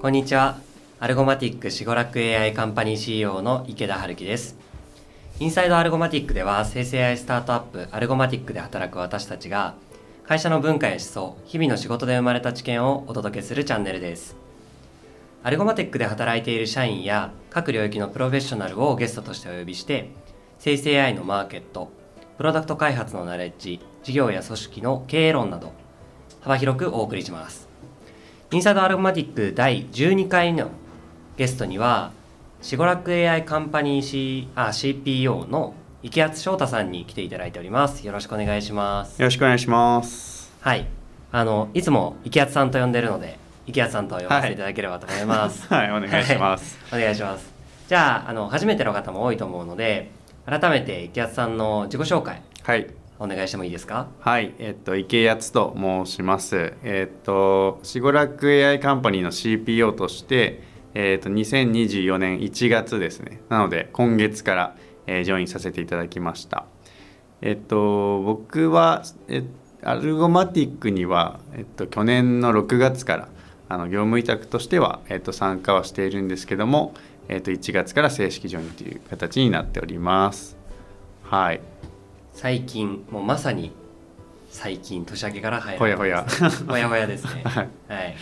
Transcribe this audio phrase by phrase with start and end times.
[0.00, 0.60] こんにちは。
[1.00, 4.56] アルゴマティックシゴラック AI カンパニー CEO の池田春樹です。
[5.40, 9.74] Inside アルゴマティックでは生成 AI スタートアップアルゴマティックで働く私たちが
[10.24, 14.36] 会社の文化や思想、日々の仕事で生まれた知見をお届けするチャンネルです。
[15.42, 20.12] アルゴマティックで働いている社員や各領域のプロフェッショナルをゲストとしてお呼びして
[20.60, 21.90] 生成 AI のマーケット、
[22.36, 25.72] プロダクト開発のナレッジ、事業や組織の経営論など
[26.40, 27.67] 幅広くお送りします。
[28.50, 30.70] インサイドアルゴマティック第12回の
[31.36, 32.12] ゲストには、
[32.62, 38.06] シゴラック AI カンパニー、C、あ CPO の池谷翔太さんに来ていただいております。
[38.06, 39.20] よろしくお願いします。
[39.20, 40.50] よろしくお願いします。
[40.62, 40.86] はい。
[41.30, 45.68] あの、いつも池谷さんと呼んでるので、池谷さんと呼ばせていただければと思います。
[45.68, 46.78] はい、お願いします。
[46.88, 47.52] はいお願いします。
[47.86, 50.10] じゃあ、あの、初めての方も多いと思うので、
[50.46, 52.86] 改めて池谷さんの自己紹介、はい、
[53.20, 54.08] お願いしてもいいですか？
[54.20, 56.74] はい、えっと池谷と申します。
[56.84, 60.62] えっとシゴラック AI カンパニーの CPO として、
[60.94, 63.40] えっと2024年1月ですね。
[63.48, 66.66] なので今月から、えージョインさせていただきました。
[67.42, 69.42] えっと僕はえ
[69.82, 73.28] アルゴマティックにはえっと去年の6月から
[73.68, 76.94] あの業務委託としてはえっと参加はしているんですけども、
[77.28, 80.56] えっと1月から正式ジョインという形になっております。
[81.24, 81.60] はい。
[82.38, 83.72] 最近、もうまさに
[84.50, 85.78] 最近、年明けから入る。
[85.80, 86.24] ほやほや。
[86.68, 87.42] ほやほやですね。
[87.44, 88.16] は いはい。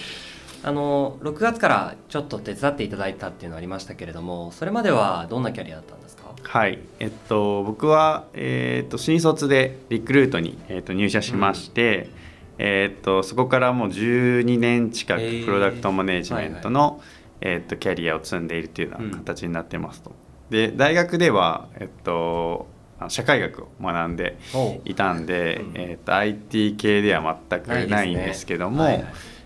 [0.64, 6.30] あの、6月からちょっと手伝っていただいたっていうのはありましたけれども、それまではどんなキャリアだったんですか？
[6.42, 12.08] はい、えっと、僕は、えっと、新卒でリクルートに、えっと、入社しまして、
[12.56, 17.02] えっと、そこからもう12年近くプロダクトマネジメントの、
[17.42, 20.12] えっと、キャリアを積んでいるというような形になってますと。
[20.48, 22.66] で大学では、えっと、
[23.08, 25.72] 社会学を学んでおいたんで、うん。
[25.76, 29.04] えっと、IT 系では全くないんですけども、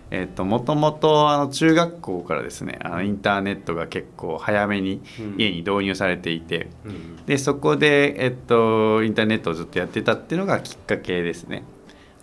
[0.09, 5.35] えっともともとあの中学校からですねあのインターネットが結構早めにうん。
[5.37, 7.25] 家に導入されていて、うん。
[7.25, 11.63] でそこで、えっと、インターネットをずっとやってたっていうのがきっかけですね。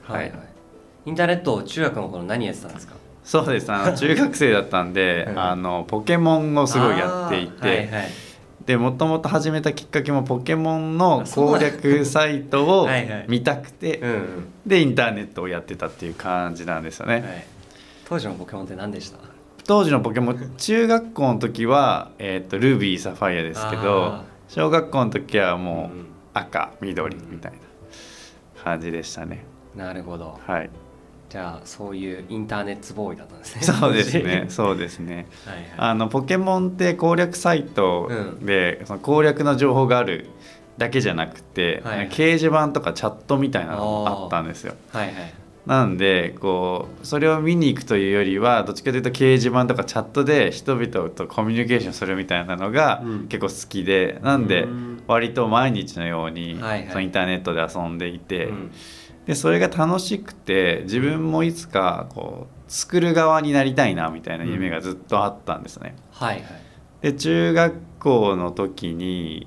[0.03, 0.23] はい。
[0.23, 0.33] はい。
[1.07, 2.95] インターネットを中学の頃何やってたんですか？
[3.25, 3.71] そうです。
[3.71, 8.09] あの中学生だったんでうん あのポケモンをすごいやっていて、はいはい。
[8.67, 14.21] でもともと始めたきっかけもポケモンの攻略サイトを はいはい見たくてうんうん。
[14.67, 17.15] でインターネットをやってたっていう感じなんですよね。
[17.15, 17.25] はい。
[18.09, 19.19] 当時のポケモンって何でした？
[19.67, 26.05] 当時のポケモン中学校の時は、えっとルビーサファイアですけどあ小学校の時はもうんう
[26.35, 27.59] 赤緑みたいな
[28.65, 29.45] 感じでしたね。
[29.77, 30.39] なるほど。
[30.47, 30.71] はい
[31.29, 33.63] じゃあ、そういうインターネットボーイだったんですね。
[33.63, 35.27] そうですね、 そうですね。
[35.45, 35.65] はいはい。
[35.77, 40.31] あのポケモンって攻略サイトうんで、その攻略の情報がある
[40.79, 44.75] だけじゃなくて、はいはい掲示板とかチャットみたいなのがあったんですよ。
[44.93, 45.15] はいはい。
[45.67, 58.71] なんでこうそれを見に行くというよりはどっちかというと掲示板とかチャットで人々とコミュニケーションするみたいなのがうん結構好きで、なんでうん割と毎日のようにはいはいそのインターネットで遊んでいて、うん
[59.29, 65.97] でそれが楽しくて自分もいつかこう作る側になりたいなみたいな夢がずっとあったんですね。
[66.13, 66.45] はいはい。
[67.03, 69.47] で中学校の時に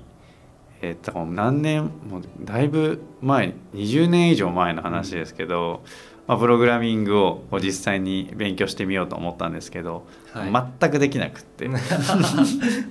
[0.82, 5.82] えっと何年もうだいぶ前20年以上前の話ですけど、
[6.28, 10.72] まあ、プログラミングを実際に勉強してみようと思ったんですけど、はい。
[10.80, 11.66] 全くできなくって。
[11.66, 11.78] はい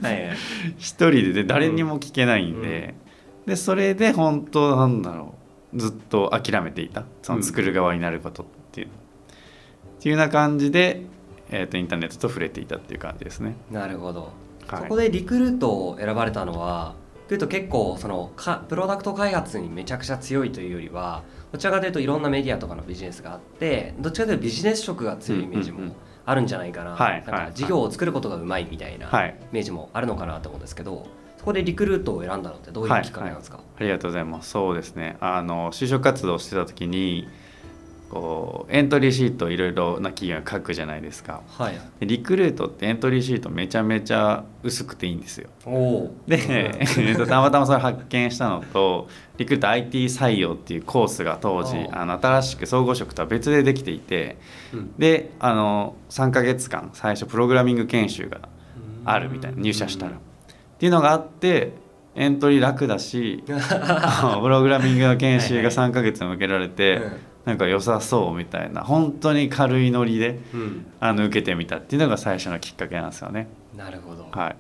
[0.04, 0.38] はい。
[0.78, 2.96] 一人でで誰にも聞けないんで、
[3.46, 5.41] でそれで本当なんだろう
[5.76, 7.06] ずっと諦めていた。
[7.22, 8.90] その作る側になることっていう、っ
[10.02, 11.02] ていうような感じで、
[11.50, 13.56] えっとインターネットと触れていたっていう感じですね。
[13.72, 14.32] なるほど。
[14.68, 14.82] はい。
[14.82, 16.96] そこでリクルートを選ばれたのは、
[17.28, 21.24] というと結構そのかプロダクト開発にめちゃくちゃ強いというよりは
[21.54, 25.96] どちらかというといろんなメディアとかのビジネスがあってどっちかというとビジネス色が強いイメージもうんうんうん。
[26.26, 29.38] あるんじゃないかな,、なんか事業を作ることがうまいみたいなはい。
[29.40, 31.08] イメージもあるのかなと思うんですけど
[31.42, 34.52] そこでリクルートを選んだのってどういうきっかけなんですか、ありがとうございます。
[34.52, 35.18] そうですね。
[35.22, 37.28] あの就職活動をしてた時に
[38.12, 41.42] こうエントリーシートいろいろな企業が書くじゃないですか。
[41.48, 45.50] はいでリクルートってエントリーシートめちゃめちゃ薄くていいんですよ。
[46.28, 49.08] で、えっとたまたまそれ発見したのと
[49.38, 54.38] リクルート IT 採用っていうコースが当時あの新しく総合職とは別でできていて
[54.76, 58.42] うんであの3ヶ月間最初プログラミング研修が
[59.06, 60.20] あるみたいな入社したら。
[60.82, 61.74] っていうのがあって
[62.16, 67.04] エントリー楽だし プログラミングの研修が3ヶ月も受けられて、
[67.46, 70.60] なんか良さそうみたいな本当に軽いノリでうん。
[70.60, 73.48] うんあの受けてみたっていうのが最初のきっかけなんですよね。
[73.78, 74.56] なるほど、はい、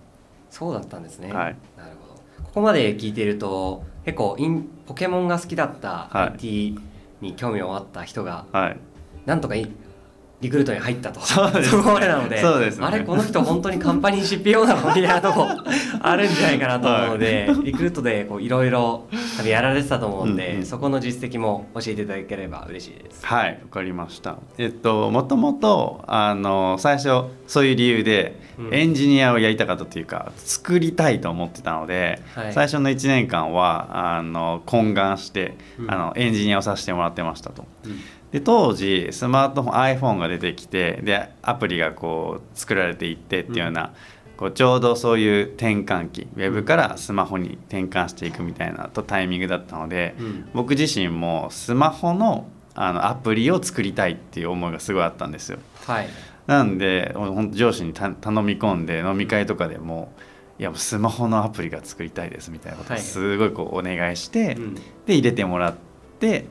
[0.51, 1.56] そうだったんですね、はい。
[1.75, 2.44] なるほど。
[2.44, 6.33] ここまで聞いていると結構インポケモンが好きだったはい。
[6.33, 6.79] IT
[7.21, 8.77] に興味をあった人がはい、
[9.25, 9.67] なんとかい
[10.41, 11.21] リクルートに入ったと。
[11.21, 11.83] そうですね。
[11.83, 12.85] こまでなのでそうですね。
[12.85, 15.47] あれこの人本当にカンパニー CPO なのみたいなとこ
[16.01, 19.07] あるんじゃないかなと思うので、リクルートでこういろいろ
[19.38, 20.57] 多分やられてたと思うんで、うん。
[20.57, 23.25] うんそこの実績も教えていただければ嬉しいです。
[23.25, 24.38] はい、わかりました。
[24.57, 28.73] えっと、もともと、あの、最初、そういう理由で、うん。
[28.73, 32.53] エンジニアをやりたかったというか、作りたいと思ってたので、はい。
[32.53, 35.91] 最初の1年間は、あの、懇願して、うん。
[35.91, 37.65] あの、エンジニアをさせてもらってましたと。
[37.85, 37.99] うん。
[38.31, 43.93] で当時スマートフォン iPhone が出てきてでアプリがこう作られていってっていうような、
[44.41, 55.59] こうちょうどそういう転換期ウェブからスマホに転換していくみたいなとタイミングだったので、うん僕自身もスマホのあのアプリを作りたいっていう思いがすごいあったんですよ。
[55.85, 56.07] はい
[56.47, 60.11] なんで本当上司にた頼み込んで飲み会とかでも
[60.57, 64.81] 「いやもうスマホのアプリが作りたいです」みたいなことをはいすごいこうお願いして、うんで
[65.13, 65.90] 入れてもらって。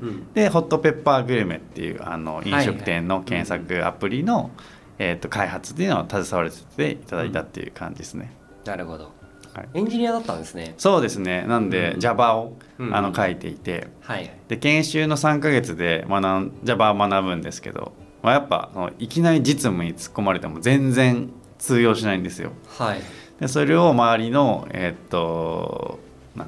[0.00, 0.32] うん。
[0.32, 4.50] でホットペッパーグルメっていうあの飲食店のはい検索アプリの、
[4.98, 8.32] えー、と開発っていうのを携わらせていただいたっていう感じですね。
[8.64, 9.12] なるほど。
[9.54, 10.74] はい、エンジニアだったんですね。
[10.78, 11.44] そうですね。
[11.46, 12.00] なんでうん。
[12.00, 12.94] Java を、うん。
[12.94, 14.30] あの書いていてはい。
[14.48, 17.92] で研修の3ヶ月で学ん Java を学ぶんですけど、
[18.22, 22.52] まあ、やっぱそのいきなり実務に突っ込まれても全然通用しないんですよ。
[22.68, 23.00] はい、
[23.38, 26.00] でそれを周りの、えっと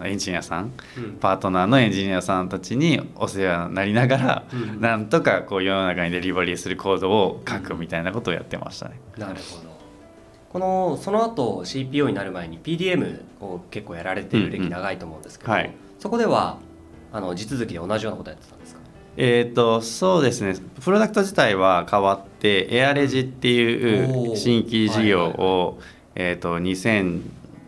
[0.04, 1.12] エンジニアさんうん。
[1.20, 4.80] パートナーのエンジニアさんたちにお世話になりながら、うん。
[4.80, 9.00] なんとかこう世の中にデリバリーするコードを書くみたいなことをやってましたね。
[9.18, 9.72] なるほど。
[10.52, 14.70] このその後 CPO になる前に PDM を結構やられてる歴うんうん。
[14.70, 15.70] 長いと思うんですけど、はい。
[15.98, 16.58] そこでは
[17.12, 18.80] あの地続きで同じようなことやってたんですか？
[19.16, 20.54] えっ、とそうですね。
[20.82, 25.78] プロダクト自体は変わってエアレジっていう新規事業はいを、
[26.14, 27.20] えっ、と2000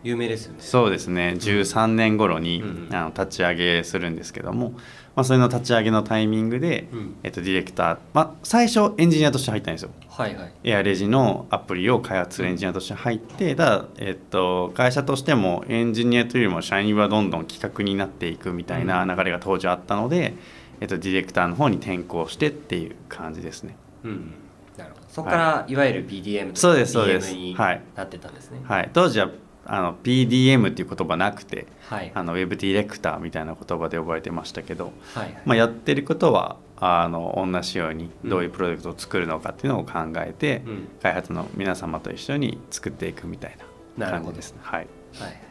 [0.05, 0.59] 有名ですよね。
[0.61, 1.33] そうですね。
[1.35, 2.95] 13年頃に、うん。
[2.95, 4.73] あの立ち上げするんですけども、
[5.15, 7.15] まあ、それの立ち上げのタイミングで、うん。
[7.23, 9.89] えっとディレクター、まあ、最初エンジニアとして入ったんですよ。
[10.07, 10.53] はいはい。
[10.63, 20.35] エアレジのアプリを開発するエンジニアとして入って、ただ、えっと、会社としてもエンジニアというよりも社員はどんどん企画になっていくみたいな流れが当時あったので、
[20.81, 23.75] えっと、ディレクターの方に転向してっていう感じですね。
[24.03, 24.33] うん。
[24.77, 25.05] なるほど。
[25.07, 25.75] そこからい。
[25.75, 27.33] わゆる PDM とかそうですそうです。
[27.33, 27.81] DM にはい。
[27.95, 28.59] なってたんですね。
[28.63, 29.29] はい、当時は
[29.65, 32.11] あの PDM っていう言葉なくてはい。
[32.13, 35.41] あのウェブディレクターみたいな言葉で呼ばれてましたけど、はいはい。
[35.45, 40.87] まあ、やってることはあの同じようにうんどういうプロジェクトを作るのかっていうのを考えて、うん。
[41.01, 43.57] 開発の皆様と一緒に作っていくみたい
[43.97, 44.53] な感じです。
[44.53, 44.59] ね。
[44.61, 44.87] はい。
[45.13, 45.41] はいはい。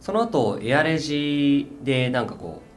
[0.00, 2.73] その後エアレジでなんかこう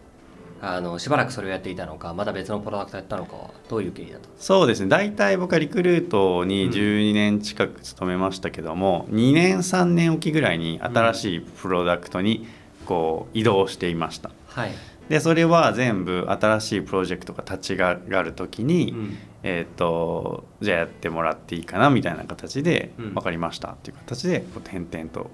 [0.61, 4.27] あのしばらくそれをやっていたのかまた別のプロダクトやったのかはどういう経緯だった？
[4.27, 4.87] んですそうですね。
[4.89, 12.47] 大体僕はリクルートに12年近く勤めましたけども、2年3年おきぐらいに新しいプロダクトに
[12.85, 14.29] こう移動していました。
[14.29, 14.71] かはい、
[15.09, 19.17] でそれは全部新しいプロジェクトが立ち上がる時に、うん。
[19.43, 23.13] えー、とじゃあやってもらっていいかなみたいな形で、うん。
[23.13, 25.29] 分かりましたっていう形でこう転々と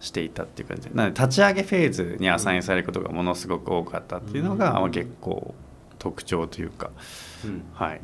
[0.00, 0.88] していたっていう感じ。
[0.88, 5.54] でなので立ち上げフェーズにアサインされることがものすごく多かったっていうのが、結構
[5.98, 6.90] 特徴というか、
[7.44, 7.62] うん。
[7.74, 8.00] はい、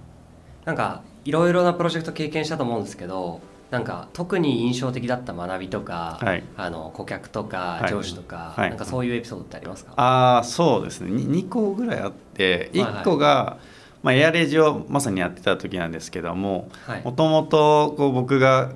[0.64, 3.40] なんかいろいろなプロジェクト経験したと思うんですけど
[3.70, 6.44] なんか特に印象的だった学びとか、はい。
[6.56, 7.90] あの顧客とかはい。
[7.90, 8.68] 上司とか、はい。
[8.70, 11.10] なんかそういうエピソードってありますか、ああそうですね。
[11.10, 12.92] 2, 2個ぐらいあってはいはい。
[12.92, 13.58] 1個が、
[14.02, 17.02] まあ、エアレジをまさにやってた時なんですけどもはい。
[17.02, 18.72] もともとこう僕が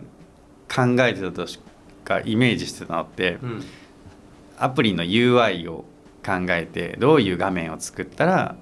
[0.75, 1.61] 考えてたとし
[2.11, 3.65] かイメージしてたのって、うん
[4.63, 5.87] アプリの UI を
[6.23, 8.57] 考えてどういう画面を作ったら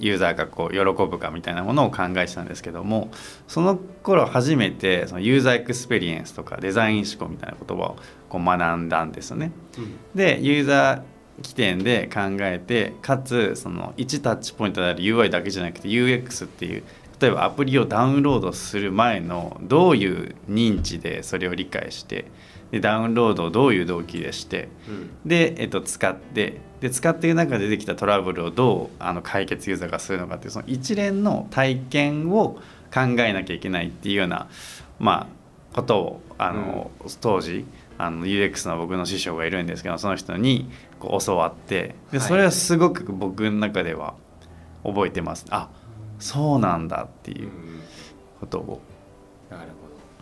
[0.00, 3.12] ユーザーがこう喜ぶかみたいなものを考えてたんですけども
[3.46, 7.96] その頃初めてそのユーザーエクスペリエンスとかデザイン思考みたいな言葉を
[8.28, 9.52] こう学んだんですよね。
[9.78, 16.82] うんでユーザー起点で考えてかつその1タッチポイントである UI だけじゃなくて UX っていう
[17.20, 22.26] 例えばアプリをダウンロードする前のどういう認知でそれを理解して
[22.70, 32.58] でダウンロードをどういう動機でしてうんで、えっと、使ってで使っている中で出てきたトラブルをどうあの解決ユーザーがするのかっていうその一連の体験を
[32.92, 34.48] 考えなきゃいけないっていうような、
[34.98, 35.28] ま
[35.72, 37.66] あ、ことをあの、当時
[37.98, 44.14] あの UX の僕の師匠がいるんですけどその人にこう教わってではいそれはすごく僕の中では
[44.84, 45.44] 覚えてます。
[45.50, 45.68] あ
[46.18, 47.50] そうなんだっていう
[48.40, 48.80] ことを。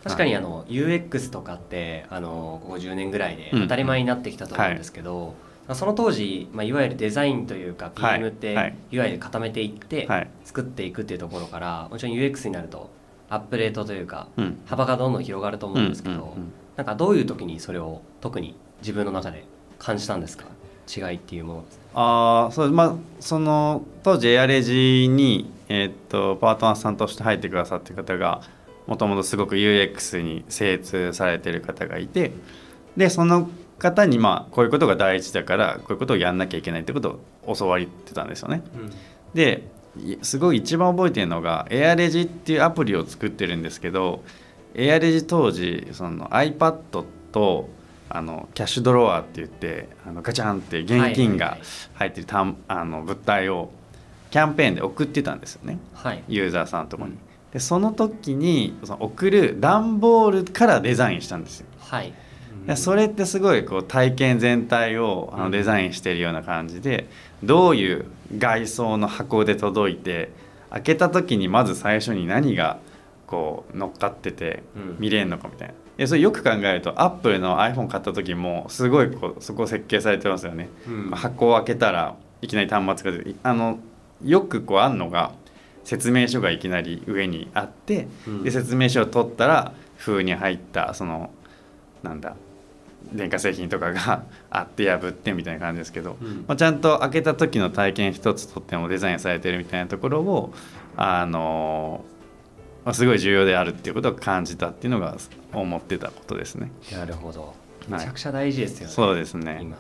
[0.04, 3.62] 確かにあの UX とかってあのここ10年ぐらいでうん。
[3.62, 5.34] 当たり前になってきたと思うんですけど、
[5.74, 8.18] その当時、まあ、いわゆるデザインというかはい。
[8.18, 8.74] PM ってはい。
[8.90, 10.30] UI で固めていってはい。
[10.44, 12.90] 作っていくっていうところからもちろん UX になると
[13.28, 14.58] アップデートというかうん。
[14.66, 16.52] 幅がどんどん広がると思うんですけど、うんうんうん。
[16.76, 19.44] なんかどういう時にそれを特に自分の中で
[19.78, 20.46] 感じたんですか？
[20.88, 21.64] 違いっていうもの。
[21.94, 28.40] ああそうまあその当時エアレジにえーっとパートナーさんとして入ってくださってる方が
[28.88, 32.32] もともとすごく UX に精通されてる方がいて
[32.96, 38.62] でその方にまあこういうことが大事だからこういうことをやんなきゃいけないってことを教わってたんですよね。
[39.34, 39.68] で
[40.22, 44.22] すごい一番覚えてるのがエアレジっていうアプリを作ってるんですけど
[44.74, 47.68] エアレジ当時その iPad と
[48.08, 51.58] あのキャッシュドロワーって言ってあのガチャンって現金が
[51.94, 53.70] 入ってるたんあの物体を
[54.30, 57.14] キャンペーンで送ってたんですよねはいユーザーさんのところに。
[57.14, 61.66] うんでその時にその送る段ボールからデザインしたんですよ。
[61.80, 62.12] はい
[62.66, 67.08] でそれってすごいこう体験全体をあうんのデザインしてるような感じで
[67.42, 68.04] どういう
[68.36, 70.30] 外装の箱で届いて
[70.70, 72.78] 開けた時にまず最初に何が
[73.26, 75.74] こう乗っかっててうん見れるのかみたいな。
[75.96, 80.68] でそれよく考えるとアップルの iPhone 買った時もすごいこうそこ設計されてますよね。
[80.86, 83.78] うん箱を開けたらいきなり端末が出てあの
[84.22, 85.32] よくこうあんのが
[85.88, 88.42] 説明書がいきなり上にあってうん。
[88.44, 91.30] で説明書を取ったら封に入ったその
[92.02, 92.36] なんだ
[93.10, 96.44] 電化製品とかが あって破ってみたいな感じですけど、うん。
[96.46, 100.52] まあ、ちゃんと開けた時の体験一つとってもデザインされてるみたいなところを
[100.94, 102.04] あの
[102.84, 105.16] まあすごい重要であるっていうことを感じたっていうのが
[105.54, 106.70] 思ってたことですね。
[106.92, 107.40] なるほど。
[107.40, 107.46] は
[107.88, 107.92] い。
[107.92, 109.60] めちゃくちゃ大事ですよね、そうですね。
[109.62, 109.70] 今。
[109.70, 109.78] はい。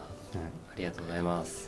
[0.72, 1.67] ありがとうございます。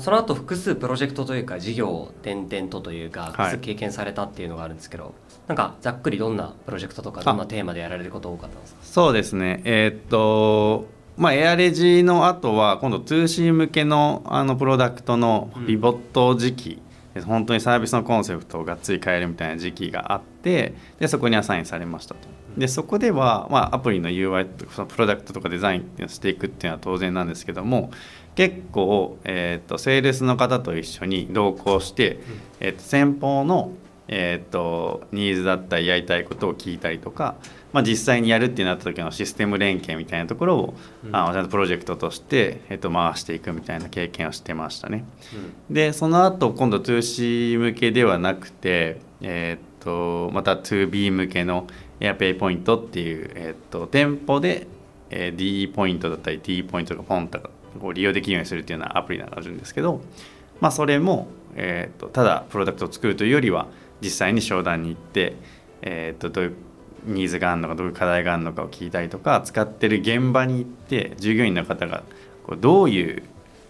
[0.00, 5.14] その後複数プロジェクトというか事業を転々とというか複数経験されたっていうのがあるんですけど、
[5.48, 8.80] なんかざっくりどんなプロジェクトとかどんなテーマでやられること多かったんですか？
[8.82, 16.82] そうですね、えーっと、まあ、エアレジの後は、今度 2C 向けのあのプロダクトのうんピボット時期、
[17.26, 22.20] 本当にサービスのコンセプトをがっつり変えるみたいな時期があって、でそこにアサインされましたと。
[22.56, 27.90] でそこでは、まあ、アプリの UI とかそのプロダクトとかデザインっていうのをしていくっていうのは当然なんですけども
[28.34, 32.18] 結構、えー、とセールスの方と一緒に同行して、
[32.60, 33.72] えー、と先方の、
[34.08, 37.36] えー、とニーズだったりやりたいことを聞いたりとか、
[37.72, 40.74] まあ、実際にやるってなった時のシステム連携みたいなところを、
[41.04, 41.16] うん。
[41.16, 45.04] あのちゃんとプロジェクトとして、えー、と回していくみたいな経験をしてましたね。
[45.70, 51.66] でその後今度 2C 向けではなくて、えー、とまた 2B 向けの
[52.00, 54.66] AirPay ポイントっていう、えー、と店舗で、
[55.10, 60.00] えー D ポイントだったり T ポイントとかポンとかこう利用できるようにするっていうようなアプリがあるんですけど、
[60.60, 63.66] まあ、それも、えー、とただプロダクトを作るというよりは
[64.00, 65.36] 実際に商談に行って、
[65.82, 66.54] えー、とどういう
[67.04, 72.04] ニーズがあるのかどういう課題があるのかを聞いたりとか使ってる現場に行って従業員の方が
[72.44, 73.22] こうどういう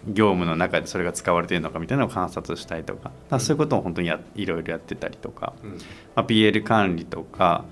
[0.07, 5.71] 業務の中でそれが使われているのかみたいなのを観察したりとかだからそういうことを本当にやいろいろやってたりとか、うん。
[6.15, 7.65] まあ、PL 管理とか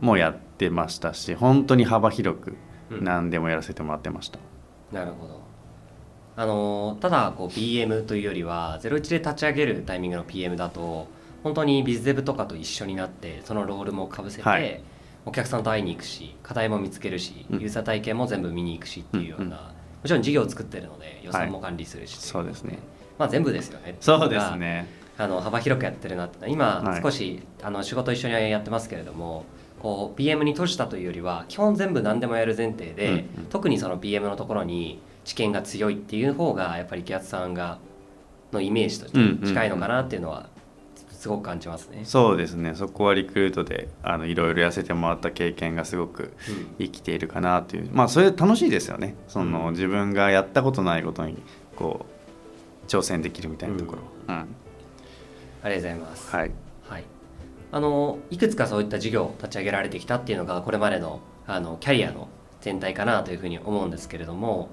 [0.00, 2.56] もやってましたし本当に幅広く
[2.90, 3.04] うん。
[3.04, 4.38] 何でもやらせてもらってました。
[4.92, 5.41] なるほど
[6.36, 11.08] あのただこう PM というよりは01で立ち上げるタイミングの PM だと
[11.42, 14.80] 本当にビズデブとかと一緒になってそのロールもかぶせて、はい。
[15.24, 17.60] お客さんと会いに行くし課題も見つけるし、うん。
[17.60, 19.58] ユーザー体験も全部見に行くしっていうような、うんうん。
[19.58, 19.64] も
[20.04, 22.78] ちろん事業を作ってるので予算も管理するし、そうですね。
[23.18, 23.96] まあ全部ですよね。
[24.00, 24.86] そうですね。
[25.18, 27.02] あの幅広くやってるなって今はい。
[27.02, 29.44] 少し、あの仕事一緒にやってますけれども
[29.80, 33.24] こう PM に閉じたというよりは基本全部何でもやる前提で、うんうん。
[33.50, 37.78] 特にその PM のところに知見が強いっていう方がやっぱり気圧さんが
[38.52, 40.48] のイメージとして近いのかなっていうのは
[41.10, 42.00] すごく感じますね。
[42.04, 42.74] そうですね。
[42.74, 46.74] そこはリクルートであのいろいろやらせてもらった経験がすごくうん。
[46.78, 47.88] 生きているかなという。
[47.92, 49.14] まあそれ楽しいですよね。
[49.28, 49.72] その、うん。
[49.72, 51.40] 自分がやったことないことに
[51.76, 52.06] こ
[52.84, 54.34] う挑戦できるみたいなところ、うん。
[54.34, 54.46] あり
[55.62, 56.30] がとうございます。
[56.34, 56.50] はい。
[56.88, 57.04] はい、
[57.70, 62.28] あのいくつかそういった事業を立ち上げられてきたっていうのがこれまでのあのキャリアの
[62.60, 64.70] 全体かなというふうに思うんですけれども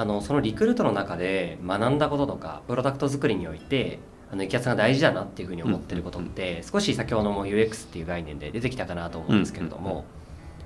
[0.00, 3.98] あのそのリクルートの中で学んだこととかプロダクト作りにおいて
[4.32, 10.04] あの池谷さんが大事だなっていうふうに思ってることって、少し先ほども UX っていう概念で出てきたかなと思うんですけれども、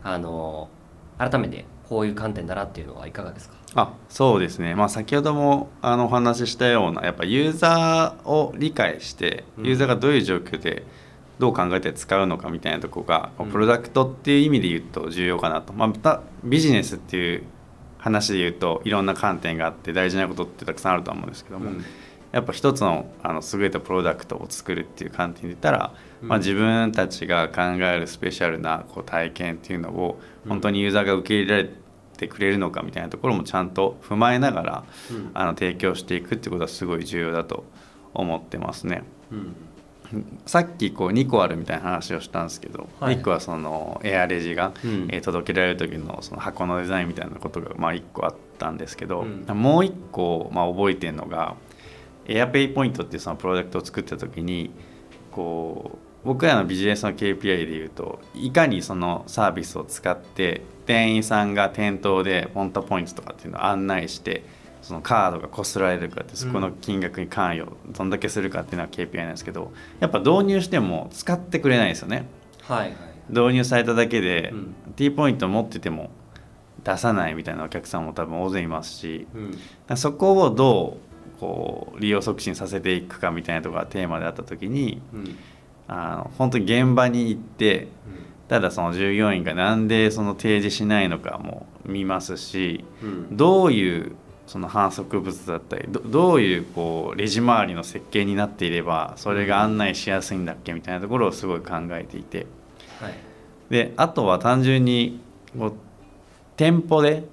[0.04, 0.68] あの
[1.18, 3.56] 改めてこういう観点だなっていうのはいかがですか？
[3.74, 9.66] あそうですね、まあ、先ほどもあのお話ししたようなやっぱユーザーを理解してうん。
[9.66, 10.84] ユーザーがどういう状況で
[11.38, 13.50] どう考えて使うのかみたいなところが、うん。
[13.50, 17.44] プロダクトっていう意味で言うと重要かなと、まあ、またビジネスっていう
[18.04, 21.84] 話で言うといろんな観点があって大事なことってたくさんあるとは思うんですけども、うん。
[22.32, 26.28] やっぱ一つのあの優れたプロダクトを作るっていう観点で言ったら、うん。
[26.28, 30.50] まあ、自分たちが考えるスペシャルなこう体験っていうのをうん。
[30.50, 31.70] 本当にユーザーが受け入れられ
[32.18, 35.30] てくれるのかみたいなところもちゃんと踏まえながらうん。
[35.32, 37.64] あの提供していくってことはすごい重要だと
[38.12, 39.02] 思ってますね。
[39.32, 39.56] うん
[40.46, 43.18] さっきこう2個あるみたいな話をしたんですけど、はい。
[43.18, 45.08] 1個はそのエアレジが、うん。
[45.10, 49.44] えー届けられる時のその箱のデザインみたいなことがまあ1個あったんですけど、うん。
[49.56, 51.56] もう1個まあ覚えてるのが
[52.26, 54.70] エアペイポイントっていうそのプロダクトを作った時に
[55.32, 64.42] こう僕らのビジネスの KPI でいうといかにそのサービスを使って店員さんが店頭でポンタポイントとかっていうのを案内して
[64.84, 72.26] そのカードがこすられるかってそこの金額に関与どんだけするかっていうのは KPI なんですけどやっぱ導入しても使ってくれないですよね。
[72.62, 72.96] はいはい。
[73.30, 74.74] 導入されただけで、うん。
[74.96, 76.10] T ポイント持ってても
[76.84, 79.26] 出さないみたいなお客さんも多分大勢いますし
[79.88, 79.96] うん。
[79.96, 80.98] そこをど
[81.36, 85.38] うこう利用促進させていくかみたいなところがテーマであった時にうん。
[85.88, 87.88] あの本当に現場に行って
[88.48, 93.36] ただその従業員がなんでその提示しないのかも見ますしうん。
[93.36, 102.46] どういうその反則物だったりどどういうこうレジ周りの設計になっていればそれが案内しやすいんだっけみたいなところをすごい考えていて。
[103.00, 103.14] はい。
[103.70, 105.20] であとは単純に
[105.58, 105.72] こう
[106.56, 107.24] 店舗で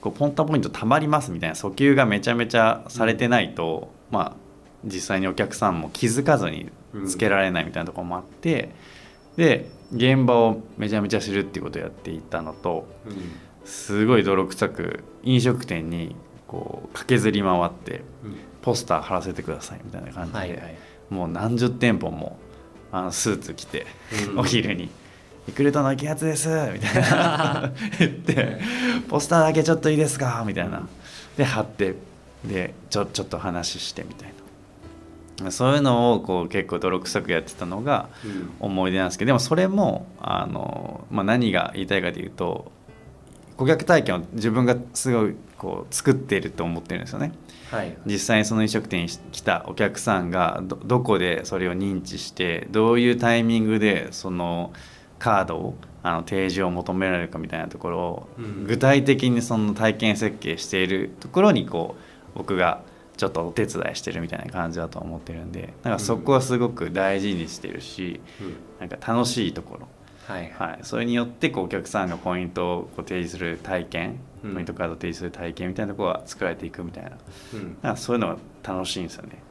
[0.00, 4.36] こうポンタポイントたまりますみたいな訴求がめちゃめちゃされてないと、まあ
[4.84, 6.70] 実際にお客さんも気づかずに
[7.06, 8.70] つけられないみたいなところもあって、
[9.36, 12.86] で現場をめちゃめちゃ知るっていうことをやっていたのと
[13.64, 16.16] すごい泥臭く飲食店に
[16.50, 18.02] こう駆けずり回って
[18.60, 20.76] ポスター貼らせてくださいみたいな感じで、はいはい。
[21.08, 22.40] もう何十店舗も
[22.90, 23.86] あのスーツ着て、
[24.32, 24.38] うん。
[24.40, 24.90] お昼に
[25.46, 28.58] 「リクルートの池谷です」みたいな 言って
[29.08, 30.88] 「ポスターだけちょっといいですか?」みたいな。
[31.36, 31.94] で貼って
[32.44, 34.32] でちょちょっと話してみたい
[35.44, 35.52] な。
[35.52, 38.50] そういうのをこう結構泥臭くやってたのがうん。
[38.58, 42.72] 思い出なんですけどでもそれもあの、まあ、何が言いたいかというと
[43.60, 47.32] 顧客体験を自分がすごいこう作っていると思ってるんですよね。
[47.70, 47.94] はい。
[48.06, 54.72] 実際にその飲食店に来たお客さんがどどこでそれを認知してどういうタイミングでその
[55.18, 58.64] カードをあの提示を求められるかみたいなところをうん。
[58.66, 61.96] 具体的にその体験設計しているところにこ
[62.34, 62.80] う僕が
[63.18, 68.56] ちょっとお手伝いしてるみたいな感じだと思ってるんでなんかそこはすごく大事にしてるしうん。
[68.80, 69.88] なんか楽しいところ
[70.30, 74.54] はいはい、それによってこうお客さんがポイントをこう提示する体験、うん。
[74.54, 77.18] ポイントカードを提示する体験みたいなところが作られていくみたいな。
[77.54, 77.76] うん。
[77.82, 79.42] なんかそういうのが楽しいんですよね。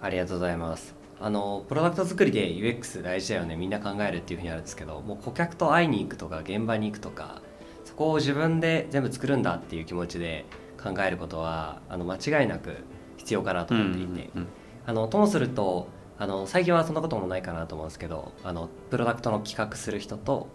[0.00, 0.94] ありがとうございます。
[1.20, 3.56] あのプロダクト作りで UX 大事だよね。
[3.56, 7.40] みんな考えるっていうふうにあるんですけどもう顧客と会いに行くとか現場に行くとか
[7.84, 10.44] そこを自分で全部作るんだっていう気持ちで
[10.82, 12.76] 考えることはあの間違いなく
[13.16, 14.46] 必要かなと思っていて、うん。
[14.86, 20.48] あのともするとあの最近はそんなこともないかなと思うんですけどあのプロダクトの企画する人と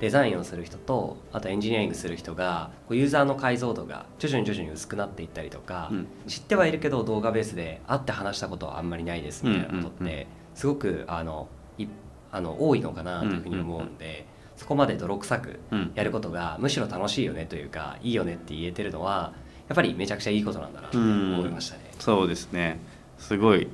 [0.00, 6.06] デザインをする人とあとエンジニアリングする人がこうユーザーの解像度が徐々に徐々に薄くなっていったりとか、うん。
[6.26, 11.48] 知ってはいるけど動画ベースで会って話したことはあんまりないですみたいなことっうんうんうてすごくあの
[11.78, 11.86] い
[12.30, 14.26] あの多いのかなというふうに思うんで、
[14.56, 15.92] そこまで泥臭くうん。
[15.94, 19.32] やることがむしろ楽しいよねというかいいよねって言えてるのは
[19.68, 21.90] やっぱりめちゃくちゃいいことなんだなと思いましたね。
[21.98, 22.78] そうですね。
[23.18, 23.66] すごい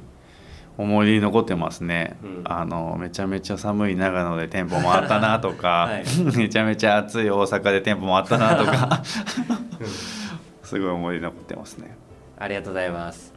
[0.78, 9.02] 思い出に残ってますね、うんあのめちゃめちゃ寒い長野で店舗回ったなとか、 はいめちゃめちゃ暑い大阪で店舗回ったなとか
[10.64, 11.96] すごい思い出に残ってますね。
[12.38, 13.32] ありがとうございます。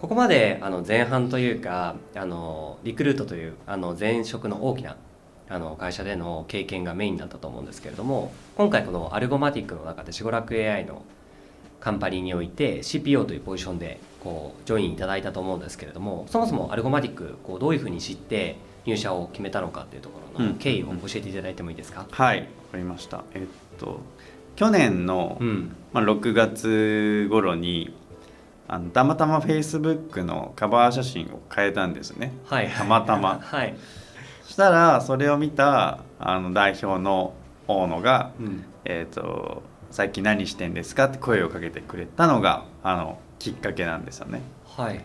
[0.00, 4.96] ここまであの前半というかあのリクルートというあの前職の大きな
[5.50, 11.02] あの会社での経験がメインだったと思うんですけれども今回このアルゴマティックの中でシゴラク AI の
[11.80, 20.52] カンパニーにおいて CPO というポジションでこうジョインいただいたと思うんですけれどもそもそもアルゴマティックこうどういうふうに知って入社を決めたのかっていうところうん。
[20.52, 23.24] の経緯を教えていただいてもいいですか、はいわかりました。
[23.34, 24.00] えっと
[24.56, 25.74] 去年の、うん。
[25.92, 27.94] まあ、6月頃に
[28.68, 32.32] あのたまたま Facebook のカバー写真を変えたんですね。
[32.44, 32.68] はい。
[32.68, 33.40] たまたま。
[33.42, 33.74] はい、
[34.42, 37.32] そしたらそれを見たあの代表の
[37.66, 44.42] 大野がうん「えー、と最近何してんですか?」って声をかけてくれたのがあのきっかけなんですよね。
[44.64, 45.00] はい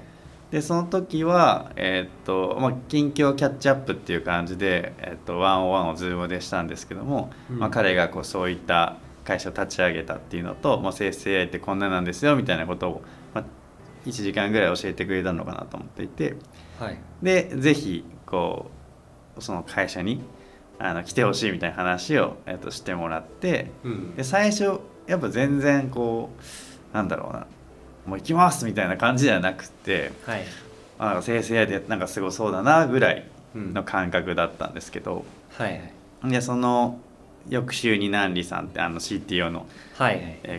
[0.52, 8.95] でその時は、えーとまあ、近況キャッチアップっていう感じで、えー、とワンオワンを Zoom でしたんですけども、うんまあ、彼がこうそういった
[9.26, 13.02] 会社を立ち上げたっていうのと、まあ、生成 AI ってこんななんですよみたいなことを、
[13.34, 13.43] まあ、
[14.06, 16.36] 1時間ぐらい教えてくれたのかなと思っていて
[16.80, 18.69] はいでぜひこ
[19.38, 20.21] うその会社に
[20.80, 24.16] あの来てほしいみたいな話を、えー、としてもらってうん。
[24.16, 26.30] で最初やっぱ全然こ
[26.92, 27.48] うなんだろうな
[28.06, 30.44] もう行きますみたいな感じじゃなくてはい。
[30.98, 33.74] あなんか生成 AI でなんかすごそうだなぐらいうん。
[33.74, 35.24] の感覚だったんですけど、
[35.58, 36.30] はいはい。
[36.30, 37.00] でその
[37.48, 39.68] 翌週に南里さんってあの CTO の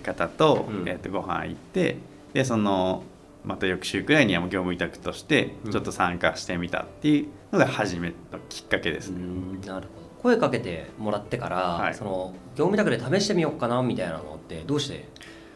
[0.02, 0.88] 方と,、うん。
[0.88, 1.98] えー、とご飯行って
[2.32, 3.02] でその
[3.44, 5.72] また翌週くらいにはもう業務委託としてうん。
[5.72, 8.14] ちょっと参加してみたっていうのが初めの
[8.48, 9.20] きっかけですね。
[9.66, 11.94] なるほど声かけてもらってから、はい。
[11.94, 15.08] その業務委託で試してみようかなみたいなのってどうして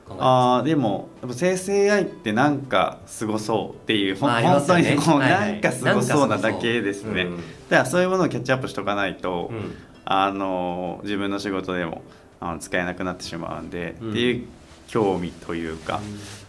[0.09, 5.53] あーでもやっぱ生成 AI ってなんかすごそうっていう、まあ本当にこう、はいはい。
[5.53, 7.31] なんかすごそうなだけですね、う。
[7.31, 7.37] ん。
[7.37, 9.75] だからそういうものをキャッチアップしとかないと、うん。
[10.05, 12.03] あの自分の仕事でも
[12.41, 14.11] あの使えなくなってしまうんで、うん。
[14.11, 14.47] っていう
[14.87, 16.01] 興味というか、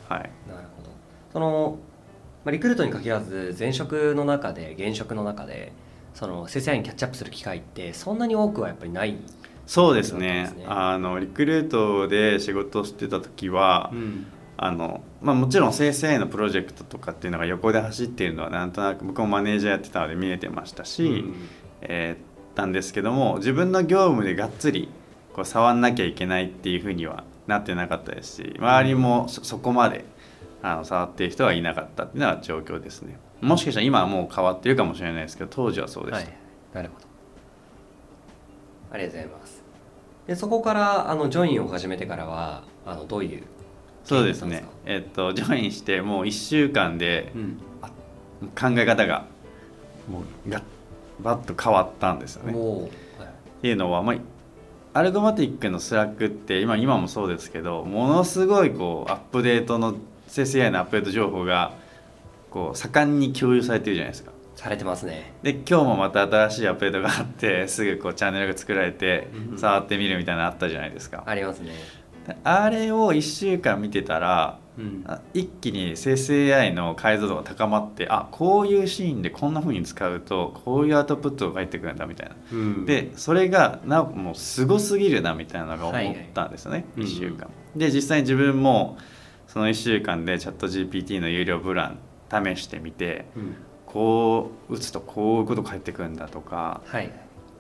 [0.09, 0.19] はい。
[0.47, 0.89] なるほど。
[1.33, 1.77] その、
[2.45, 5.71] まあ、リクルートに限らず前職の中で現職の中で
[6.21, 9.17] その生成 AI にキャッチアップする機会ってそんなに多くはやっぱりない、
[9.65, 10.51] そうですね。
[10.55, 10.65] ね。
[10.67, 14.27] あのリクルートで仕事をしてた時は、ん。
[14.57, 21.35] あのまあ、もちろん生成のプロジェクトとかっていうのが横で走っているのはなんとなく僕もマネージャーやってたので見えてましたし、うん
[21.81, 24.89] えーたんですけども自分の業務でがっつり
[25.33, 30.05] こう触んなきゃいけないっていうふうにはなってなかったですし周りもそそこまで
[30.61, 36.37] あの触っている人はいなかったっていうのは状況ですねもしかしたら今はもう変わってるかもしれないですけど当時はそうでした、はい、
[36.73, 37.07] なるほど。
[38.91, 39.63] ありがとうございます。
[40.27, 43.43] でそこからあのジョインを始めてからはあのどういう
[44.03, 44.63] そうですね。
[44.85, 47.59] えっとジョインしてもう1週間でうん。
[48.41, 49.25] 考え方が
[50.09, 50.63] もうガッ
[51.19, 52.53] バッと変わったんですよね。
[52.53, 54.17] もう、はいっていうのは、まあ、
[54.93, 59.93] アルゴマティックのスラックって今今もそうですけどものすごいこうアップデートの
[60.27, 61.73] 生成 AI のアップデート情報が
[62.51, 64.31] こう盛んに共有されてるじゃないですか。
[64.55, 71.23] されてますねで今日もまた新しいアップデートがあってすぐこうチャンネルが作られてうん触ってみるみたいなのあったじゃないですか。
[71.25, 71.71] ありますね
[72.27, 82.35] であれを1週間見てたらうんあ一気に生成 AI の解像度が高まってあこういうシーンでこんな風に使うとこういうアウトプットが返ってくるんだみたいな。
[82.51, 87.49] うんでそれがなもうすごすぎるなみたいなのが思ったんですよね、はいはい1週間。
[87.75, 88.97] で実際に自分も
[89.47, 91.97] その1週間でチャット GPT の有料プラン
[92.31, 93.55] 試してみてうん。
[93.85, 97.11] こう打つとこういうこと返ってくるんだとかはい。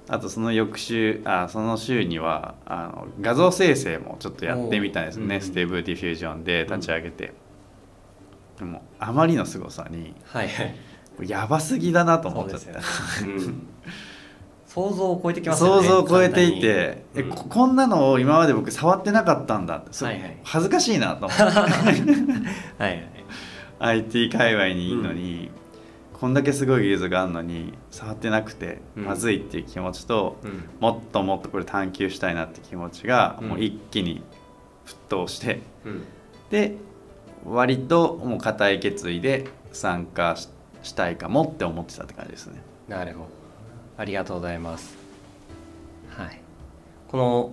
[0.07, 7.33] あとその翌週あその週にはあの画像生成もちょっとやってみたんですね、うんステーブルディフュージョンで立ち上げて、
[8.57, 10.75] でもあまりの凄さにはいはい。
[11.29, 12.65] やばすぎだなと思っちゃって。
[12.65, 13.67] そうですよね、うん。
[14.65, 15.87] 想像を超えてきますよね。
[15.87, 17.31] 想像を超えていて、簡単に。
[17.31, 20.37] えここんなのを今まで僕触ってなかったんだって、そはいはい。
[20.43, 21.43] 恥ずかしいなと思って。
[21.43, 21.53] はい
[22.79, 23.07] はい
[23.83, 25.49] IT 界隈にいるのに、
[26.13, 29.05] こんだけすごい技術があるのに触ってなくてうん。
[29.05, 30.69] まずいっていう気持ちと、うん。
[30.79, 33.49] もっともっとこれ探求したいなって気持ちが、うん。
[33.49, 34.21] もう一気に
[34.85, 36.03] 沸騰してうん。
[36.49, 36.75] で
[37.43, 40.49] 割ともう固い決意で参加し
[40.83, 42.61] したいかもって思ってたって感じですね。
[42.87, 43.29] なるほど。
[43.97, 44.97] ありがとうございます。
[46.09, 46.41] はい。
[47.07, 47.51] この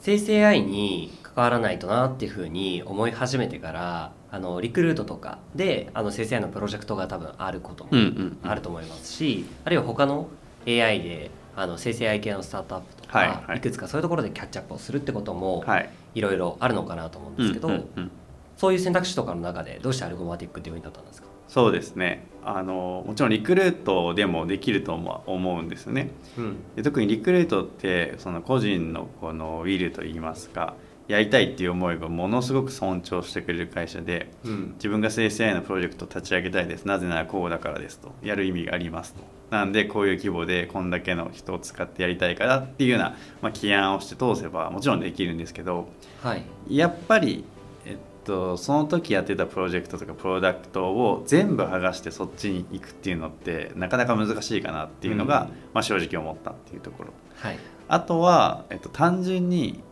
[0.00, 10.28] 生成 AI に関わらないとなっていうふうに思い始めてからあのリクルートとかであの生成 AI のプロジェクトが多分あることもうんうんあると思いますし、あるいは他の
[10.66, 13.60] AI であの生成 AI 系のスタートアップとか、はいいはい。
[13.60, 18.10] くつかそういうところでキャッチアップをするってことも、はい、いろいろあるのかなと思うんですけど、うんうんうん。
[18.56, 21.28] そういう選択肢とかの中でどうしてアルゴマティックっていうふうになったんですか？
[21.48, 22.26] そうですね。
[22.42, 26.08] あのもちろんリクルートでもできると思思うんですね。
[26.38, 26.56] うん。
[26.74, 30.74] で特にリクルートってその個人のこのウィルといいますか
[31.08, 34.72] やりたいっていう思いがものすごく尊重してくれる会社でうん。
[34.74, 36.84] 自分が生成 AI のプロジェクトを立ち上げたいです。
[36.86, 38.12] なぜならこうだからですと。
[38.22, 39.22] やる意味がありますと。
[39.50, 45.88] なんでこういう規模でこんだけの人を使ってやりたいからっていうような、まあ、起案をして通せばもちろんできるんですけど
[46.22, 46.44] はい。
[46.70, 47.44] やっぱり、
[47.84, 55.48] えっと、その時やってたプロジェクトとかプロダクトを全部剥がしてそっちに行くっていうのってなかなか難しいかなっていうのが、うん。
[55.74, 57.10] まあ、正直思ったっていうところ。
[57.36, 57.58] はい。
[57.88, 59.82] あとは、えっと、単純に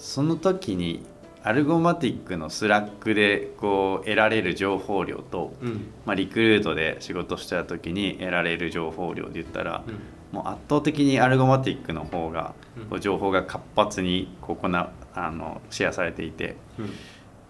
[0.00, 1.04] その時に
[1.42, 5.92] Algomatic の Slack でこう得られる情報量と、うん。
[6.04, 9.84] まあ、リクルートで仕事してた時に得られる情報量で言ったら、
[10.32, 12.84] もう圧倒的に Algomatic の方がうん。
[12.86, 16.90] こう情報が活発にこうこなあのシェアされていてうん。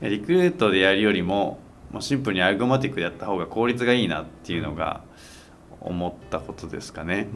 [0.00, 1.58] でリクルートでやるよりも
[1.92, 5.02] もうシンプルにアルゴマティックでやった方が効率がいいなっていうのが
[5.80, 7.28] 思ったことですかね。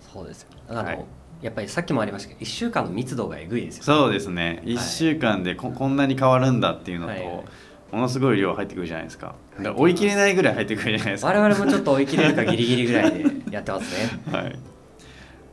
[0.00, 0.48] そうですよ。
[0.68, 1.04] あの、はい
[1.42, 4.62] やっぱりさっきもありましたけど1週間の密度がえぐいですよそうですね。
[4.64, 7.24] 1週間でここんなに変わるんだっていうのと、はい。
[7.24, 7.44] はい
[7.92, 9.36] ものすごい量入ってくるじゃないですか。
[9.76, 14.20] 追い切れないぐらい入ってくるじゃないですか、我々もちょっと追い切れるかギリギリぐらいでやってますね。
[14.30, 14.58] はい、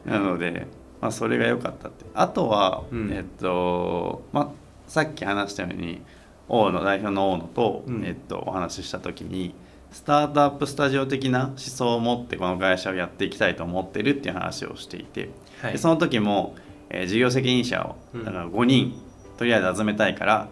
[0.06, 0.67] なので、
[1.00, 2.06] まあ、それが良かったって。
[2.13, 3.12] あとは、うん。
[3.13, 4.48] えっと、まあ、
[4.88, 6.02] さっき話したように
[6.50, 8.04] 大野代表の大野と、うん。
[8.04, 9.54] えっと、お話しした時に
[9.91, 15.30] スタートアップスタジオ的な思想を持ってこの会社をやっていきたいと思ってるっていう話をしていて、
[15.63, 15.71] はい。
[15.73, 16.56] でその時も、
[16.89, 18.26] えー事業責任者をうん。
[18.26, 19.02] だから5人、
[19.38, 20.47] とりあえず集めたいから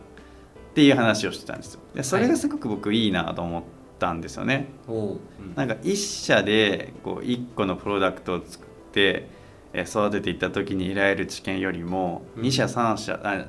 [0.72, 1.82] っていう話をしてたんですよ。
[1.94, 3.64] でそれがすごく僕いいなと思っ
[4.00, 5.20] たんですよね、おう。
[5.56, 9.28] なんか1社でこう1個のプロダクトを作って
[9.74, 12.44] えー育てていった時に得られる知見よりもうん。
[12.44, 13.46] 2社3社あ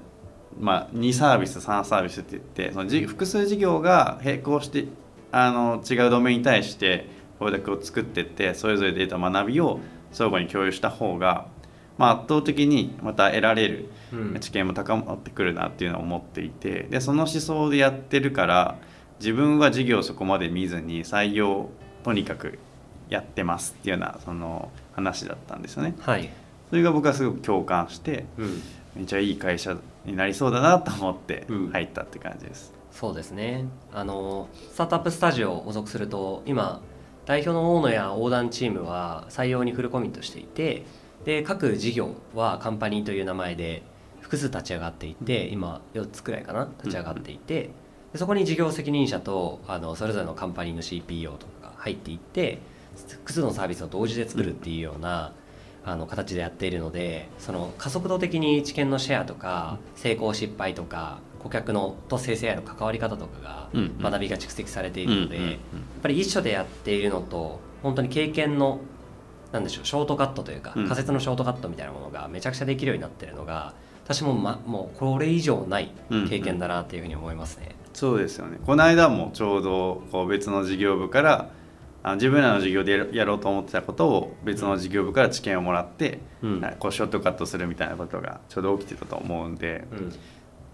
[0.61, 4.87] まあ、2サービス3サービスって言ってそのじ複数事業が並行して
[5.31, 7.07] あの違うドメインに対して
[7.39, 9.81] プロダクトを作っていってそれぞれデータ学びを
[10.13, 11.47] 相互に共有した方が、
[11.99, 14.41] まあ、圧倒的にまた得られるうん。
[14.41, 18.79] 知見も高まってくるなっていうのを思っていてでその思想でやってるから
[19.21, 21.71] 自分は事業をそこまで見ずに採用
[22.03, 22.59] とにかく
[23.09, 25.95] やってますっていうようなその話だったんですよね。
[26.01, 26.29] はい、
[26.71, 28.63] それが僕はすごく共感してうん、
[28.97, 31.71] めっちゃいい会社になりそうだなと思ってうん。
[31.71, 32.73] 入ったって感じです。
[32.91, 33.65] そうですね。
[33.95, 36.83] あのスタートアップスタジオを補足すると今
[37.25, 40.85] 代表の大野や横断チームは採用にフルコミットしていて
[41.25, 43.83] で各事業はカンパニーという名前で
[44.21, 47.71] 複数立ち上がっていて今4つくらいかな立ち上がっていて
[48.13, 52.59] でそこに事業責任者とあのそれぞれのカンパニーの CPO とかが入っていって
[52.97, 55.33] 複数のサービスを同時で作るっていうような、
[55.85, 63.69] あの形でやっているのでその加速度的に知見のシェアとか成功失敗とか顧客のと生成 AI の関わり方とかが
[64.01, 65.57] 学びが蓄積されているので、やっ
[66.03, 68.81] ぱり一緒でやっているのと本当に経験の
[69.53, 70.85] なんでしょうショートカットというか、うん。
[70.85, 73.75] 仮説のショートカットみたいなものがめちゃくちゃできるようになってるのが
[74.05, 75.93] 私も,、ま、もうこれ以上ない
[76.29, 77.75] 経験だなっていうふうに思いますね。
[77.93, 78.59] そうですよね。
[78.65, 81.51] この間もちょうどこう別の事業部から
[82.03, 86.61] あの自分らの授業でやろうと思ってたことを別の事業部から知見をもらって、うん。
[86.61, 90.13] はいこうショートカットするみたいなことがちょうど起きてたと思うんで、うん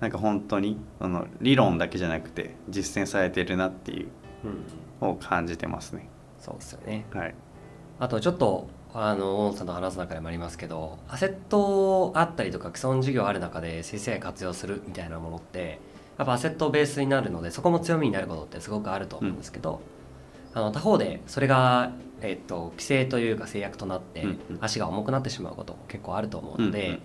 [0.01, 4.09] なんか本当にあの理論だけじゃなくて実践されてるなっていう
[5.01, 6.09] を感じてますね。
[6.39, 7.05] そうですよね。
[7.13, 7.35] はい、
[7.99, 15.81] あとちょっとあの大野さんと話す中でもありますけどアセットあったりとか既存事業ある中で生成 AI 活用するみたいなものって
[16.17, 19.81] やっぱアセットベースになるのでそこも強みになることってすごくあると思うんですけど、
[20.55, 24.59] あの他方でそれが、えっと規制というか制約となってうんうん。
[24.61, 27.01] 足が重くなってしまうことも結構あると思うので、うんうん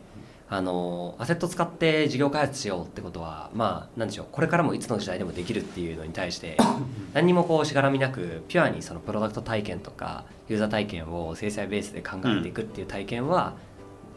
[0.49, 4.25] あのアセット使って事業開発しようってことはまあなんでしょう。
[4.31, 6.57] これからもいつの時代でもできるっていうのに対して
[7.13, 13.53] 何にもこうしがらみなくピュアにそのプロダクト体験とかユーザー体験を生成ベースで考えていくっていう体験は、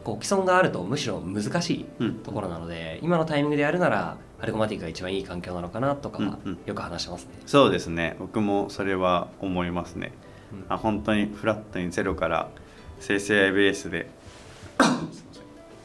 [0.03, 7.31] こう既存があるとむしろ難しいうんところなので今のタイミングでやるならアルゴマティックが一番いい環境なのかなとかはよく話してますね。
[7.45, 8.15] そうですね。
[8.19, 10.13] 僕もそれは思いますね。
[10.53, 10.65] うん。
[10.69, 12.49] あ本当にフラットにゼロから
[12.99, 14.09] 生成 AI ベースで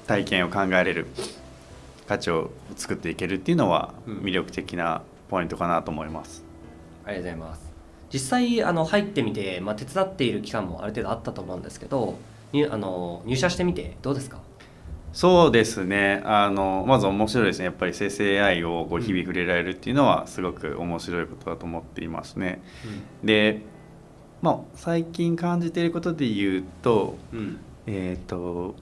[0.07, 1.07] 体験を考えれる
[2.09, 4.19] 価値を作っていけるっていうのはうん。
[4.19, 6.45] 魅力的なポイントかなと思います。
[7.05, 7.73] ありがとうございます。
[8.13, 12.19] 実際あの入ってみて、まあ、手伝っている期間もある程度あったと思うんですけど
[12.53, 14.39] 入あの入社してみてどうですか？
[15.15, 16.23] そうですね。
[16.25, 17.67] あのまず面白いですね。
[17.67, 22.61] やっぱり生成 AI をこう日々触れられるっていうのはすごく面白いことだと思っていますね。
[23.25, 23.61] で、
[24.43, 27.59] まあ、最近感じていることで言うと,、うん。
[27.87, 28.75] えー、と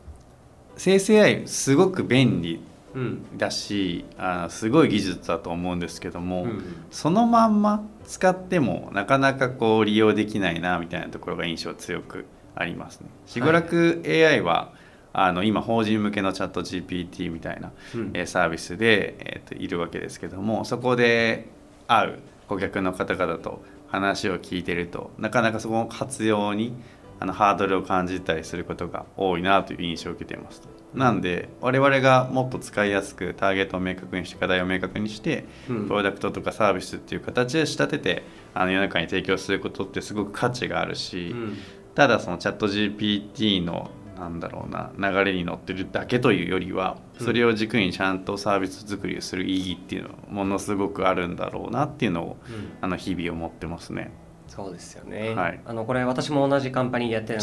[0.80, 2.58] 生成 AI すごく便利
[2.94, 3.38] うん。
[3.38, 12.24] だしあすごい技術だと思うんですけども、うんそのまんま使ってもなかなかこう利用できないなみたいなところが印象強く
[12.56, 13.10] ありますね。
[13.26, 14.72] しごらく AI は、
[15.12, 18.10] あの今法人向けのチャット GPT みたいな、うん。
[18.14, 21.46] えーサービスで、えーといるわけですけどもそこで
[21.88, 26.72] 会う顧客の方々と話を聞いてるとなかなかそこの活用に
[27.20, 30.62] あのハードルを感じたりすることが多いなという印象を受けています。
[30.94, 38.22] なんで我々がもっと使いやすくターゲットを明確にして課題を明確にしてうんプロダクトとかサービスっていう形で仕立てて
[38.54, 41.56] あの世の中に提供することってすごく価値があるし、うん
[41.92, 54.12] ただそのチャット GPT のなんだろうな流れに乗ってるだけというよりはうんそれを軸にちゃんとサービス作りをする意義っていうのはものすごくあるんだろうなっていうのをうんあの日々思ってますね。
[54.50, 55.60] そうですよね、はい。
[55.64, 57.42] あのこれ私も同じカンパニーでやってるん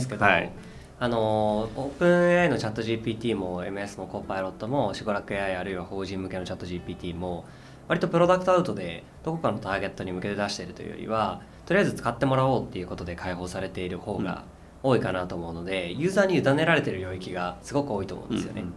[0.00, 0.52] すけどはい。
[1.00, 7.44] あのオープン AI のチャット GPT も MS のコパイロットもしばらく AI あるいは法人向けのチャット GPT も
[7.86, 14.44] 割とプロダクトアウトでどこかのターゲットに向けて出しているというよりはとりあえず使ってもらおうっていうことで開放されている方が
[14.82, 18.62] 多いかなと思うので、ユーザーに委ねられている領域がすごく多いと思うんですよね。
[18.62, 18.74] うんうん。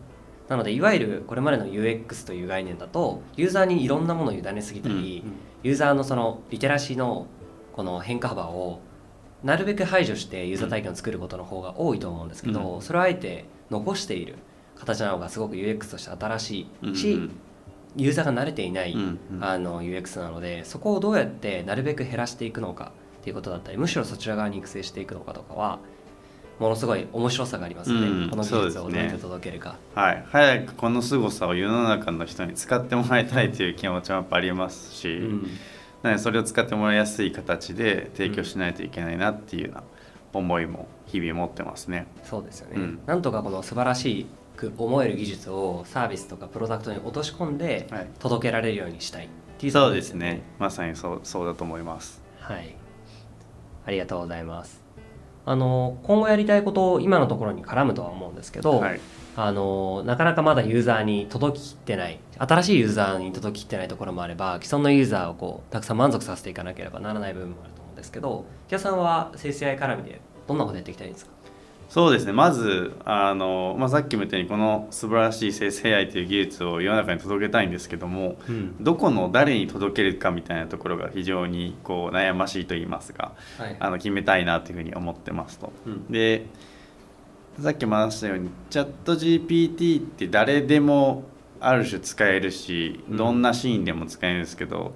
[0.49, 5.33] なのでいわゆるこれまでの UX という概念だとユーザーにいろんなものを委ねすぎたり、うん。
[5.63, 7.27] ユーザーのそのリテラシーの
[7.73, 8.79] この変化幅を
[9.43, 12.81] なるべく排除してユーザー体験を作ることの方が多いと思うんですけど、うん。
[12.81, 14.35] それをあえて残している
[14.75, 17.35] 形なのがすごく UX として新しいし、うん
[17.97, 19.43] ユーザーが慣れていない、うんうん。
[19.43, 25.79] あの UX なのでそこをどうやってなるべく減らしていくのかっていうことだったりむしろそちら側に育成していくのかとかは
[26.57, 29.75] ものすごい面白さがありますよね、うんこの技術をどうやって届けるか。
[29.93, 35.47] はい、早くこの凄さを世の中の人に使ってもらいたいという気持ちもやっぱありますし、うん
[36.03, 39.83] なのでそれを使ってもらいやすい形で提供しないといけないなっていうような
[40.33, 42.07] 思いも日々持ってますね。
[42.23, 42.99] そうですよね、うん。
[43.05, 44.25] なんとかこの素晴らしい
[44.57, 48.07] く思える技術をサービスとかプロダクトに落とし込んではい。
[48.19, 50.41] 届けられるようにしたいっていうところそうですね。
[50.59, 52.21] まさにそうそうだと思います。
[52.39, 52.75] はい。
[53.85, 54.81] ありがとうございます。
[55.45, 58.99] あの今後やりたいこと今のところに絡むとは思うんですけど、はい
[59.43, 62.19] あのなかなかまだユーザーに届ききってない。
[62.37, 71.31] 新しいユーザーに届ききってないところもあれば既存のユーザーをこうたくさん満足させていかなければならない部分もあると思うんですけど木屋さんは生成 AI 絡みでどんなことやっていきたいんですか？
[71.89, 72.31] そうですね。
[72.31, 78.75] まずあの、まあ、さっきも言ったようにこの素晴らしい生成 AI という技術を世の中に届けたいんですけどもうん。
[78.83, 83.75] どこの誰に届けるかみたいなところが非常にこう悩ましいと言いますかはい。
[83.79, 85.73] あの決めたいなというふうに思ってますと。
[85.85, 86.07] うん。
[86.09, 86.45] で
[87.59, 91.23] さっきも話したようにチャット GPT って誰でも
[91.59, 93.17] ある種使えるしうん。
[93.17, 94.93] どんなシーンでも使えるんですけど、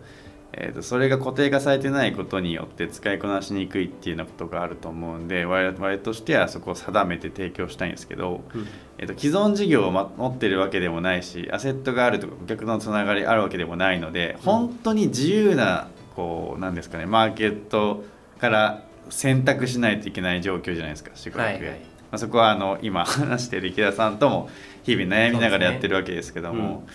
[0.53, 8.67] えー、とそれが固定化されてないことによって使いこなしにくいっていうようなことがあると思うんで我々としてはそこを定めて提供したいんですけど、うん。
[8.97, 18.03] えー、と既存事業をま持ってるわけでもないしアセットがあるとか顧客のつながりあるわけでもないので、本当に自由なこうなんですかねマーケット
[18.39, 24.49] から選択しないといけない状況じゃないですか宿泊はいはいまあ、そこはあの今話している池田さんとも
[24.83, 26.85] 日々悩みながらやってるわけですけども、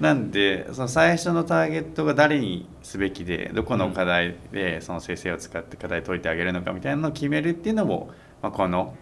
[0.00, 8.94] なんでその最初のターゲットが誰にすべきでどこの課題でその生成を使って課題解いてあげるのかみたいなのを決めるっていうのも、まあ、この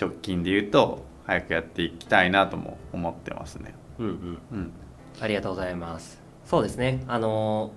[0.00, 3.74] 直近で言うと早くやっていきたいなとも思ってますね。
[3.98, 4.38] うんうん。
[4.52, 4.72] うん、
[5.20, 6.22] ありがとうございます。
[6.44, 7.02] そうですね。
[7.08, 7.72] あの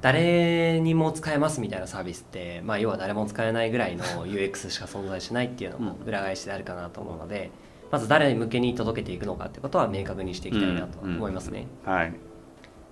[0.00, 6.08] 誰にも使えますみたいなサービスって、まあ、要は誰も使えないぐらいの UX しか存在しないっていうのもうん。
[6.08, 7.50] 裏返しであるかなと思うので、
[7.90, 12.14] まず誰に向けに届けていくのかってことは明確にしていきたいなと思いますね、はい、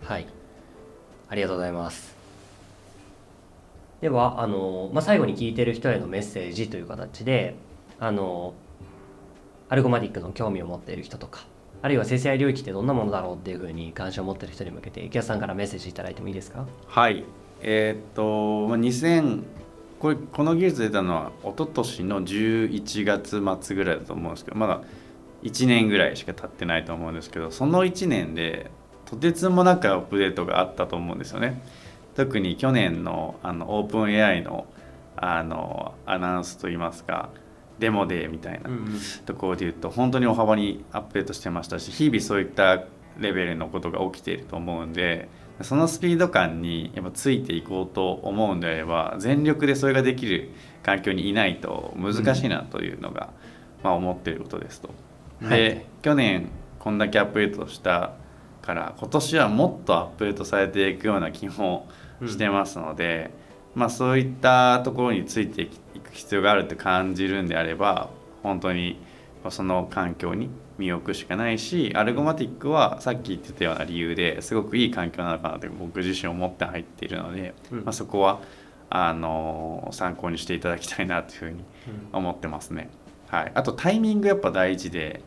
[0.03, 0.27] はい。
[1.31, 2.17] ありがとうございます。
[4.01, 7.57] ではあの、まあ、最後に聞いてる人へのメッセージという形で
[7.99, 8.55] あの
[9.69, 11.47] アルゴマティックの興味を持っている人とか
[11.83, 16.67] あるいは生成 AI 領域ってどんなものだろうっていうふうに関心を持ってる人に向けて池谷さんからメッセージいただいてもいいですか？
[16.87, 17.25] はい、
[17.63, 18.23] えーっと
[18.77, 19.43] 2000
[20.01, 24.83] これこの技術出たのは一昨年の11月末ぐらいだと思うんですけどまだ
[25.43, 28.71] 1年ぐらいしか経ってないと思うんですけどその1年で
[29.07, 31.63] とてつもなくアップデートがあったと思うんですよね。
[32.15, 34.67] 特に去年のあのオープン AI の
[35.17, 37.31] あのアナウンスといいますか
[37.79, 38.71] デモデーみたいな
[39.27, 42.85] ところで言うと本当に大幅にアップデートしてましたし日々そういった
[43.19, 45.29] レベルのことが起きていると思うんで
[45.63, 50.51] そのスピード感にやっぱついていこうと思うんであれば全力でそれができる
[50.83, 53.33] 環境にいないと難しいなというのが、
[53.83, 54.91] まあ、思っていることですと。
[55.41, 55.87] で、はい。
[56.03, 58.13] 去年こんだけアップデートした
[58.63, 61.89] から今年はもっとアップデートされていくような気も
[62.25, 63.31] してますので、
[63.75, 65.77] まあ、そういったところについていく
[66.13, 68.11] 必要があると感じるんであれば
[68.43, 69.01] 本当に
[69.51, 77.79] その環境に身を置くしかないしアルゴマティックはさっき言ってたような理由ですごくいい環境なのかなと僕自身思って入っているので、うん。
[77.79, 78.41] まあ、そこは
[78.91, 81.65] あの参考にしていただきたいなというふうに
[82.13, 82.89] 思ってますね。
[83.29, 85.21] はい、あとタイミングやっぱ大事で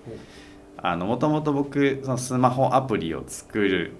[0.81, 3.91] もともと僕そのスマホアプリを作る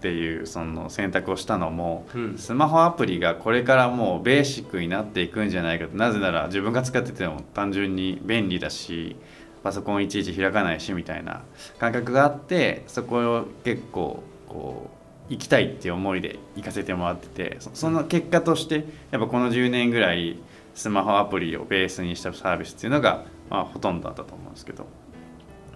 [0.00, 2.38] っていうその選択をしたのもうん。
[2.38, 9.16] スマホアプリがこれからもうベーシックになっていくんじゃないかとなぜなら自分が使ってても単純に便利だし
[9.62, 11.42] パソコンいちいち開かないしみたいな
[11.78, 14.90] 感覚があってそこを結構こ
[15.28, 20.38] う行きたいっていう思いで行かせてもらっててそその結果としてやっぱこの10年ぐらい
[20.74, 24.86] スマホアプリをベースにしたサービスっていうのが、まあ、ほとんどだったと思うんですけど。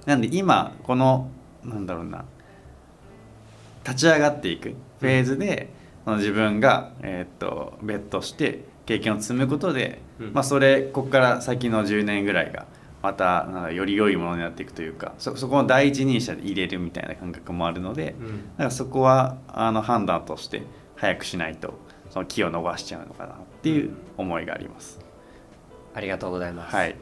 [0.06, 1.30] なんで今この
[1.64, 2.24] なんだろうな
[3.85, 5.70] 立ち上がっていくフェーズで、
[6.05, 10.33] その自分が、えーっとベットして経験を積むことで、うん。
[10.33, 12.66] まあ、それここから先の10年ぐらいが
[13.03, 18.27] またなんかより良いものになっていくというかそそこの第一人者で入れるみたいな感覚もあるので、うん。
[18.53, 20.62] だからそこはあの判断として
[20.97, 21.75] 早くしないと
[22.11, 25.01] その木を伸ばしちゃうのかなっていう思いがあります。
[25.94, 26.97] ありがとうございます、はい、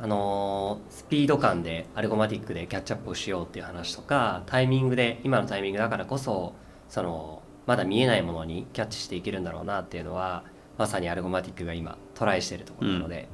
[0.00, 6.54] あのースピード感でアルゴマティックでキャッチアップをしようっていう話とかタイミングで今のタイミングだからこそ
[6.88, 10.44] そのまだ見えないものにキャッチしていけるんだろうなっていうのは
[10.78, 13.28] まさにアルゴマティックが今トライしているところなので、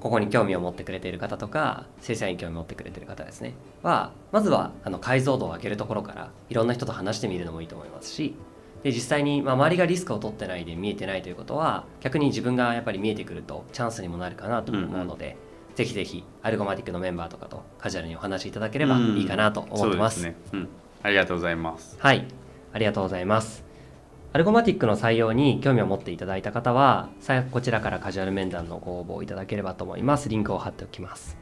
[0.00, 3.54] ここに興味を持ってくれている方とか生成 AI に興味を持ってくれてる方ですね。
[3.82, 8.36] はまずはあの解像度を上げるところからいろんな人と話してみるのもいいと思いますし
[8.82, 15.36] で実際に、まあ、周りがリスクを取ってないで見えてないということは逆に自分がやっぱり見えてくるとチャンスにもなるかなと思うので、
[15.74, 20.22] ぜひぜひアルゴマティックのメンバーとかとカジュアルにお話しいただければいいかなと思ってます。
[20.22, 20.68] そうですね、うん、
[21.02, 21.96] ありがとうございます。
[21.98, 22.26] はい、
[22.72, 23.64] ありがとうございます。
[24.32, 30.28] アルゴマティックの採用に興味を持っていただいた方は、さこちらからカジュアル面談のご応募いただければと思います。
[30.28, 31.36] リンクを貼っておきます。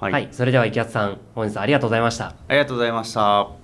[0.00, 3.63] はい、はい、それでは池谷さん本日はありがとうございましたありがとうございました。